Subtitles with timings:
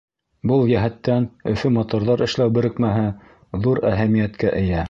[0.51, 3.07] Был йәһәттән Өфө моторҙар эшләү берекмәһе
[3.67, 4.79] ҙур әһәмиәткә эйә.